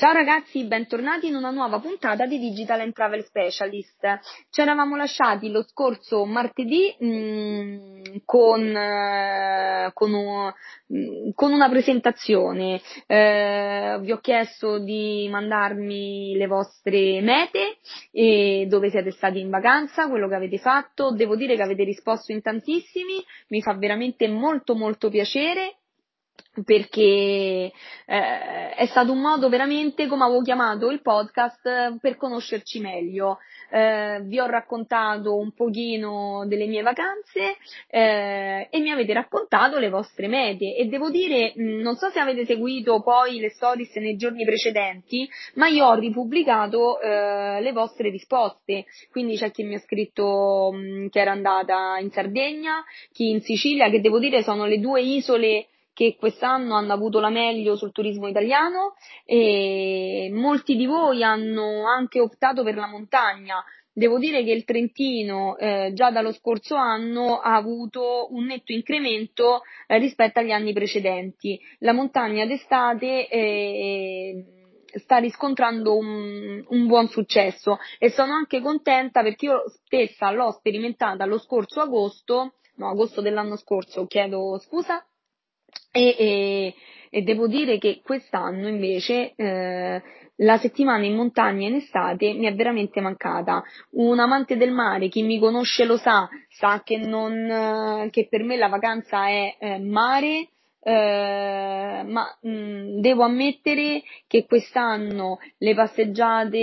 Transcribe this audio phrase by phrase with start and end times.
[0.00, 4.20] Ciao ragazzi, bentornati in una nuova puntata di Digital and Travel Specialist.
[4.48, 10.50] Ci eravamo lasciati lo scorso martedì mh, mm, con, uh, con, un,
[10.86, 12.80] mh, mm, con, una presentazione.
[13.06, 17.76] Uh, vi ho chiesto di mandarmi le vostre mete
[18.10, 21.12] e dove siete stati in vacanza, quello che avete fatto.
[21.12, 25.79] Devo dire che avete risposto in tantissimi, mi fa veramente molto molto piacere
[26.64, 27.72] perché
[28.06, 33.38] eh, è stato un modo veramente, come avevo chiamato il podcast, per conoscerci meglio.
[33.70, 37.56] Eh, vi ho raccontato un pochino delle mie vacanze
[37.88, 42.18] eh, e mi avete raccontato le vostre medie e devo dire, mh, non so se
[42.18, 48.10] avete seguito poi le stories nei giorni precedenti, ma io ho ripubblicato eh, le vostre
[48.10, 53.40] risposte, quindi c'è chi mi ha scritto mh, che era andata in Sardegna, chi in
[53.40, 55.66] Sicilia, che devo dire sono le due isole
[56.00, 58.94] che quest'anno hanno avuto la meglio sul turismo italiano
[59.26, 63.62] e molti di voi hanno anche optato per la montagna.
[63.92, 69.60] Devo dire che il Trentino eh, già dallo scorso anno ha avuto un netto incremento
[69.86, 71.60] eh, rispetto agli anni precedenti.
[71.80, 74.44] La montagna d'estate eh,
[74.94, 81.26] sta riscontrando un, un, buon successo e sono anche contenta perché io stessa l'ho sperimentata
[81.26, 85.04] lo scorso agosto, no, agosto dell'anno scorso, chiedo scusa,
[85.92, 86.74] e, e,
[87.10, 90.02] e, devo dire che quest'anno invece eh,
[90.36, 93.62] la settimana in montagna in estate mi è veramente mancata.
[93.92, 98.56] Un amante del mare, chi mi conosce lo sa, sa che, non, che per me
[98.56, 100.48] la vacanza è eh, mare,
[100.82, 106.56] eh, ma mh, mm, devo ammettere che quest'anno le passeggiate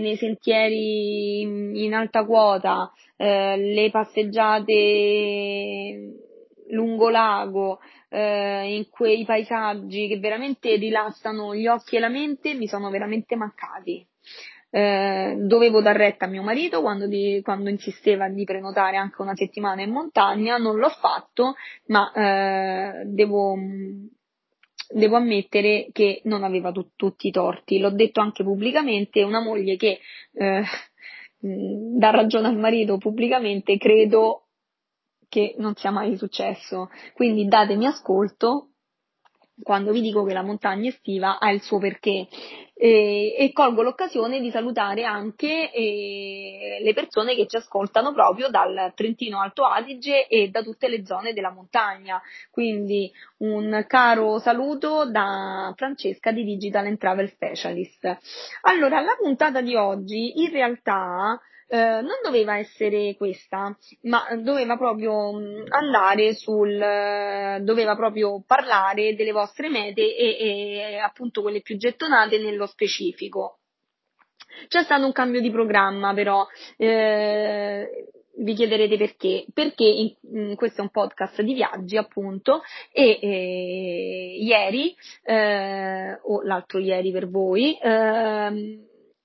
[0.00, 1.42] nei sentieri
[1.84, 4.82] in alta quota, eh, le passeggiate
[6.70, 7.78] lungo lago,
[8.14, 13.34] eh, in quei paesaggi che veramente rilassano gli occhi e la mente, mi sono veramente
[13.34, 14.06] mancati.
[14.70, 19.34] Eh, dovevo dar retta a mio marito quando, di, quando, insisteva di prenotare anche una
[19.34, 21.54] settimana in montagna, non l'ho fatto,
[21.86, 23.56] ma eh, devo,
[24.88, 27.78] devo, ammettere che non aveva tu, tutti i torti.
[27.78, 29.98] L'ho detto anche pubblicamente, una moglie che
[30.32, 30.62] eh,
[31.38, 34.43] dà ragione al marito pubblicamente, credo
[35.28, 36.90] che non sia mai successo.
[37.14, 38.68] Quindi datemi ascolto
[39.62, 42.26] quando vi dico che la montagna estiva ha il suo perché.
[42.76, 48.92] E, e colgo l'occasione di salutare anche eh, le persone che ci ascoltano proprio dal
[48.96, 52.20] Trentino Alto Adige e da tutte le zone della montagna.
[52.50, 58.18] Quindi un caro saluto da Francesca di Digital and Travel Specialist.
[58.62, 65.32] Allora la puntata di oggi in realtà eh, non doveva essere questa, ma doveva proprio
[65.32, 71.76] mm, andare sul, eh, doveva proprio parlare delle vostre mete e, e appunto quelle più
[71.76, 73.58] gettonate nello specifico.
[74.68, 77.88] C'è stato un cambio di programma però, eh,
[78.36, 84.36] vi chiederete perché, perché in, in, questo è un podcast di viaggi appunto e eh,
[84.40, 88.78] ieri, eh, o l'altro ieri per voi, eh,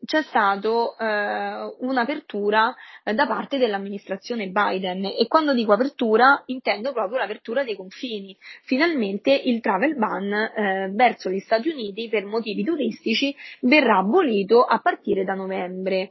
[0.09, 7.19] c'è stata eh, un'apertura eh, da parte dell'amministrazione Biden e quando dico apertura intendo proprio
[7.19, 8.35] l'apertura dei confini.
[8.63, 14.79] Finalmente il travel ban eh, verso gli Stati Uniti per motivi turistici verrà abolito a
[14.79, 16.09] partire da novembre.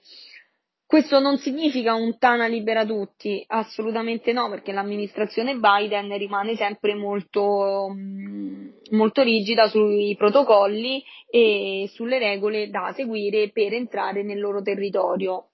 [0.88, 7.90] Questo non significa un Tana libera tutti, assolutamente no, perché l'amministrazione Biden rimane sempre molto,
[7.92, 15.48] mm, molto rigida sui protocolli e sulle regole da seguire per entrare nel loro territorio.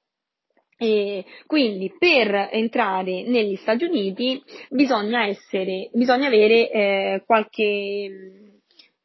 [0.77, 8.43] E quindi per entrare negli Stati Uniti bisogna essere, bisogna avere eh, qualche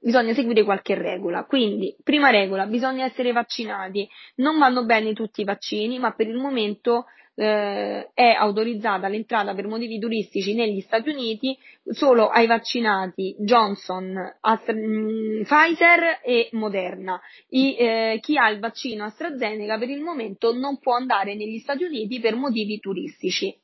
[0.01, 1.45] bisogna seguire qualche regola.
[1.45, 4.07] Quindi, prima regola, bisogna essere vaccinati.
[4.35, 7.05] Non vanno bene tutti i vaccini, ma per il momento
[7.39, 11.57] eh, è autorizzata l'entrata per motivi turistici negli Stati Uniti
[11.89, 17.19] solo ai vaccinati Johnson, Astra, mm, Pfizer e Moderna.
[17.50, 21.86] I, eh, chi ha il vaccino AstraZeneca per il momento non può andare negli Stati
[21.86, 23.57] Uniti per motivi turistici.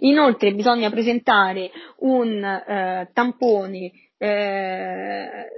[0.00, 5.48] Inoltre bisogna presentare un eh, tampone eh,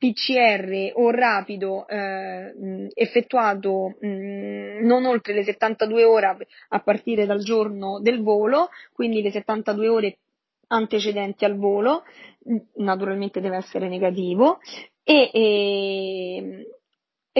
[0.00, 8.00] PCR o rapido eh, effettuato mh, non oltre le 72 ore a partire dal giorno
[8.00, 10.18] del volo, quindi le 72 ore
[10.68, 12.04] antecedenti al volo,
[12.76, 14.60] naturalmente deve essere negativo,
[15.02, 16.79] e, e,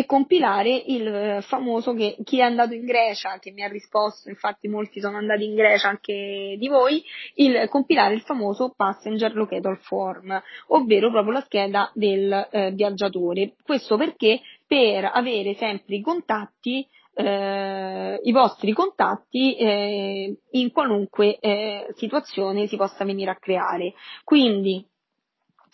[0.00, 4.30] e compilare il eh, famoso che chi è andato in Grecia, che mi ha risposto,
[4.30, 7.04] infatti molti sono andati in Grecia anche di voi,
[7.34, 13.52] il compilare il famoso Passenger Locator Form, ovvero proprio la scheda del eh, viaggiatore.
[13.62, 21.88] Questo perché per avere sempre i contatti eh, i vostri contatti eh, in qualunque eh,
[21.96, 23.92] situazione si possa venire a creare.
[24.24, 24.86] Quindi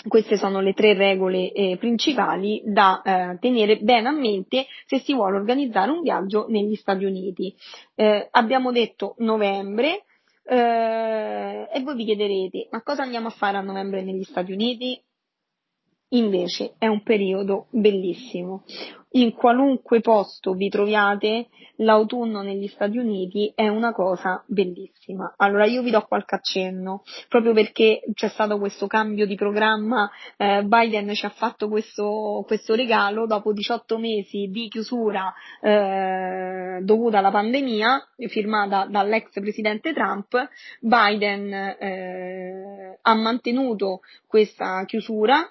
[0.08, 5.14] queste sono le tre regole eh, principali da eh, tenere bene a mente se si
[5.14, 7.54] vuole organizzare un viaggio negli Stati Uniti.
[7.94, 10.04] Eh, abbiamo detto novembre
[10.44, 15.00] eh, e voi vi chiederete ma cosa andiamo a fare a novembre negli Stati Uniti?
[16.10, 18.62] Invece è un periodo bellissimo.
[19.16, 25.34] In qualunque posto vi troviate, l'autunno negli Stati Uniti è una cosa bellissima.
[25.38, 30.62] Allora io vi do qualche accenno, proprio perché c'è stato questo cambio di programma, eh,
[30.64, 35.32] Biden ci ha fatto questo, questo, regalo dopo 18 mesi di chiusura
[35.62, 40.36] eh, dovuta alla pandemia, firmata dall'ex presidente Trump,
[40.80, 45.50] Biden eh, ha mantenuto questa chiusura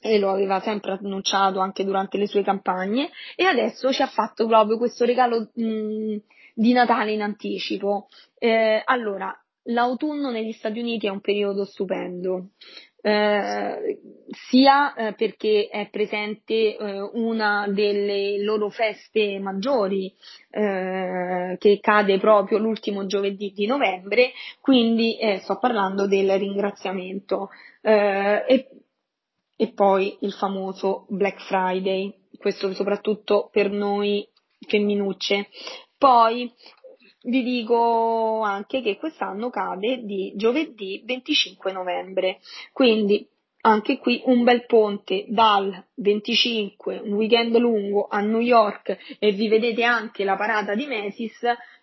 [0.00, 4.46] e lo aveva sempre annunciato anche durante le sue campagne e adesso ci ha fatto
[4.46, 6.16] proprio questo regalo mh,
[6.54, 8.08] di Natale in anticipo.
[8.38, 12.50] Eh, allora, l'autunno negli Stati Uniti è un periodo stupendo.
[13.02, 13.98] Eh,
[14.28, 20.14] sia eh, perché è presente eh, una delle loro feste maggiori
[20.50, 27.48] eh, che cade proprio l'ultimo giovedì di novembre, quindi eh, sto parlando del ringraziamento.
[27.82, 28.68] e
[29.60, 34.26] e poi il famoso Black Friday, questo soprattutto per noi
[34.66, 35.48] femminucce.
[35.98, 36.50] Poi
[37.24, 42.38] vi dico anche che quest'anno cade di giovedì 25 novembre,
[42.72, 43.28] quindi
[43.60, 49.46] anche qui un bel ponte dal 25, un weekend lungo a New York e vi
[49.46, 51.38] vedete anche la parata di Macy's,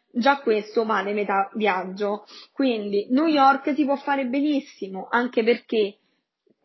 [0.09, 2.25] già questo vale metà viaggio.
[2.51, 6.00] Quindi New York si può fare benissimo, anche perché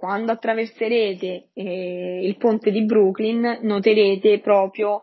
[0.02, 5.02] quando attraverserete eh, il ponte di Brooklyn noterete proprio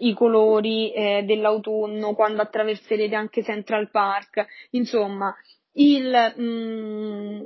[0.00, 5.32] i colori eh, dell'autunno, quando attraverserete anche Central Park, insomma,
[5.74, 7.40] il, mm,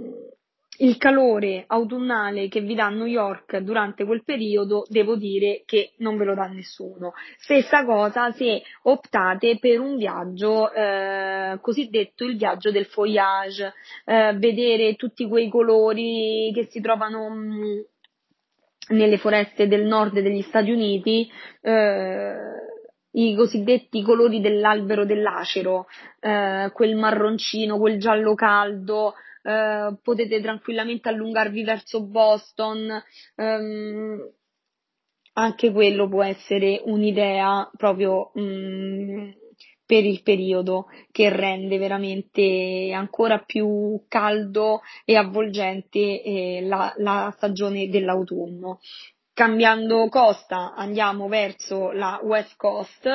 [0.78, 6.16] il calore autunnale che vi dà New York durante quel periodo, devo dire che non
[6.16, 7.14] ve lo dà nessuno.
[7.38, 13.72] Stessa cosa se optate per un viaggio eh, cosiddetto il viaggio del feuillage,
[14.04, 17.78] eh, vedere tutti quei colori che si trovano mm,
[18.90, 21.28] nelle foreste del nord degli Stati Uniti,
[21.60, 22.34] eh,
[23.12, 25.86] i cosiddetti colori dell'albero dell'acero,
[26.20, 33.02] eh, quel marroncino, quel giallo caldo, eh, potete tranquillamente allungarvi verso Boston,
[33.36, 34.32] ehm,
[35.34, 39.30] anche quello può essere un'idea proprio mh, mm,
[39.86, 47.88] per il periodo che rende veramente ancora più caldo e avvolgente eh, la, la stagione
[47.88, 48.80] dell'autunno.
[49.32, 53.08] Cambiando costa andiamo verso la West Coast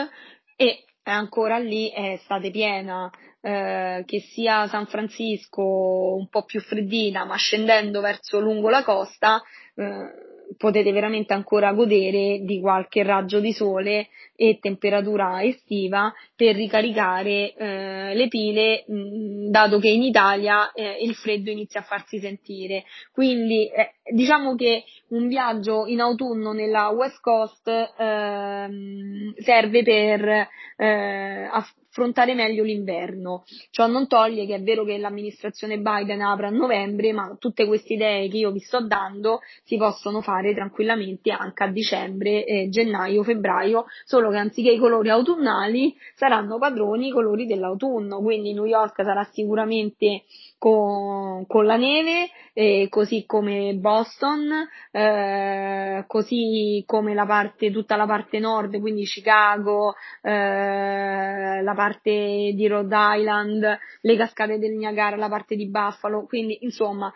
[0.55, 3.09] e ancora lì è estate piena,
[3.41, 9.41] eh, che sia San Francisco un po' più freddina, ma scendendo verso lungo la costa,
[9.75, 17.53] eh, potete veramente ancora godere di qualche raggio di sole e temperatura estiva per ricaricare
[17.53, 22.83] eh, le pile, mh, dato che in Italia eh, il freddo inizia a farsi sentire.
[23.11, 30.47] Quindi eh, diciamo che un viaggio in autunno nella West Coast ehm, serve per
[30.79, 31.49] eh,
[31.93, 33.43] affrontare meglio l'inverno.
[33.69, 37.93] Ciò non toglie che è vero che l'amministrazione Biden apre a novembre, ma tutte queste
[37.93, 43.23] idee che io vi sto dando si possono fare tranquillamente anche a dicembre, eh, gennaio,
[43.23, 49.03] febbraio, solo che anziché i colori autunnali saranno padroni i colori dell'autunno, quindi New York
[49.03, 50.23] sarà sicuramente
[50.57, 54.49] con, con la neve, eh, così come Boston,
[54.91, 62.67] eh, così come la parte, tutta la parte nord, quindi Chicago, eh, la parte di
[62.67, 67.11] Rhode Island, le cascate del Niagara, la parte di Buffalo, quindi insomma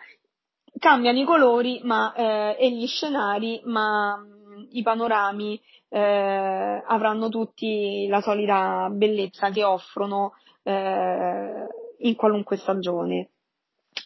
[0.78, 8.06] cambiano i colori ma, eh, e gli scenari, ma mh, i panorami eh, avranno tutti
[8.08, 11.66] la solita bellezza che offrono eh,
[11.98, 13.30] in qualunque stagione.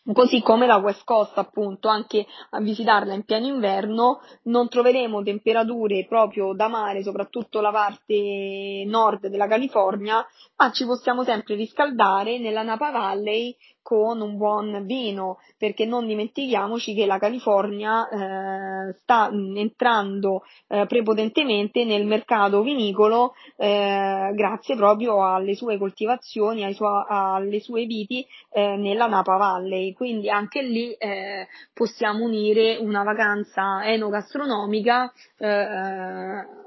[0.04, 6.06] Così come la West Coast, appunto, anche a visitarla in pieno inverno, non troveremo temperature
[6.08, 12.62] proprio da mare, soprattutto la parte nord della California, ma ci possiamo sempre riscaldare nella
[12.62, 20.44] Napa Valley con un buon vino, perché non dimentichiamoci che la California eh, sta entrando
[20.68, 27.84] eh, prepotentemente nel mercato vinicolo eh, grazie proprio alle sue coltivazioni, ai suo, alle sue
[27.84, 36.60] viti eh, nella Napa Valley, quindi anche lì eh, possiamo unire una vacanza enogastronomica eh,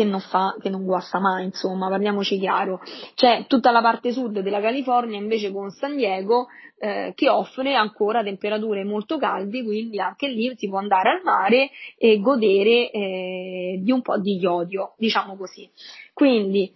[0.00, 2.80] che non fa, che non guasta mai, insomma, parliamoci chiaro.
[3.14, 6.46] C'è tutta la parte sud della California invece con San Diego
[6.78, 11.70] eh, che offre ancora temperature molto calde, quindi anche lì si può andare al mare
[11.98, 15.70] e godere eh, di un po' di iodio, diciamo così.
[16.14, 16.72] Quindi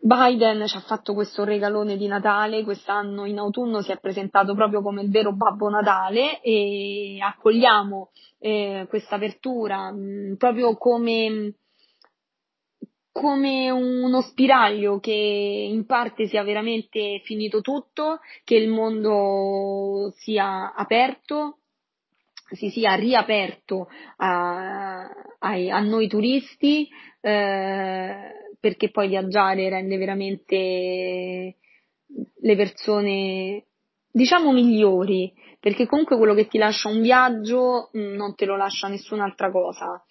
[0.00, 4.80] Biden ci ha fatto questo regalone di Natale, quest'anno in autunno si è presentato proprio
[4.80, 11.52] come il vero Babbo Natale e accogliamo eh, questa apertura mh, proprio come
[13.20, 21.58] come uno spiraglio che in parte sia veramente finito tutto, che il mondo sia aperto,
[22.50, 25.08] si sia riaperto a, a,
[25.38, 26.88] a noi turisti,
[27.20, 28.16] eh,
[28.60, 31.56] perché poi viaggiare rende veramente
[32.40, 33.64] le persone,
[34.10, 38.88] diciamo, migliori, perché comunque quello che ti lascia un viaggio mm, non te lo lascia
[38.88, 40.02] nessun'altra cosa.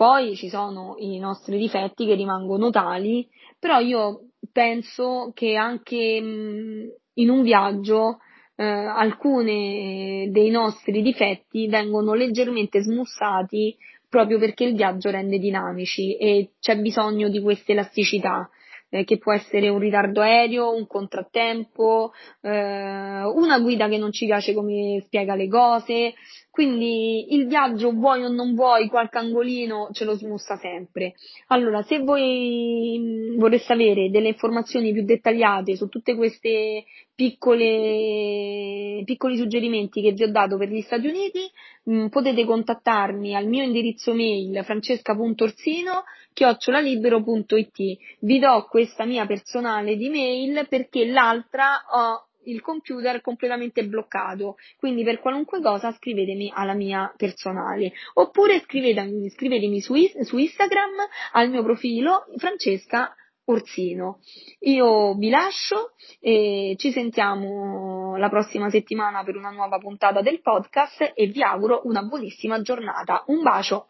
[0.00, 3.28] Poi ci sono i nostri difetti che rimangono tali,
[3.58, 8.20] però io penso che anche in un viaggio
[8.56, 13.76] eh, alcuni dei nostri difetti vengono leggermente smussati
[14.08, 18.48] proprio perché il viaggio rende dinamici e c'è bisogno di questa elasticità
[18.90, 24.26] eh, che può essere un ritardo aereo, un contrattempo, eh, una guida che non ci
[24.26, 26.14] piace come spiega le cose,
[26.50, 31.14] quindi il viaggio, vuoi o non vuoi, qualche angolino ce lo smussa sempre.
[31.46, 39.36] Allora, se voi mm, vorreste avere delle informazioni più dettagliate su tutte queste piccole, piccoli
[39.36, 41.48] suggerimenti che vi ho dato per gli Stati Uniti,
[41.84, 46.02] mh, mm, potete contattarmi al mio indirizzo mail francesca.orsino
[46.32, 47.98] chiocciolalibero.it.
[48.20, 55.04] Vi do questa mia personale di mail perché l'altra ho il computer completamente bloccato, quindi
[55.04, 60.90] per qualunque cosa scrivetemi alla mia personale, oppure scrivetemi, scrivetemi su, su Instagram
[61.32, 64.20] al mio profilo Francesca Orsino.
[64.60, 71.12] Io vi lascio e ci sentiamo la prossima settimana per una nuova puntata del podcast
[71.14, 73.24] e vi auguro una buonissima giornata.
[73.26, 73.88] Un bacio!